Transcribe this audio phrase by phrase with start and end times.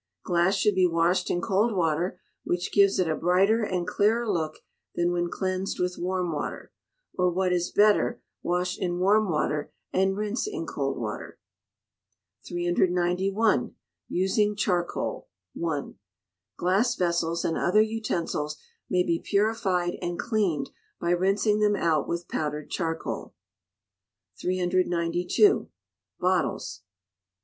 [0.23, 4.57] Glass should be washed in cold water, which gives it a brighter and clearer look
[4.95, 6.71] than when cleansed with warm water;
[7.13, 11.37] or, what is better, wash in warm water and rinse in cold water.
[12.47, 13.75] 391.
[14.07, 15.99] Using Charcoal (1).
[16.57, 18.57] Glass vessels, and other utensils,
[18.89, 23.35] may be purified and cleaned by rinsing them out with powdered charcoal.
[24.39, 25.69] 392.
[26.19, 26.81] Bottles.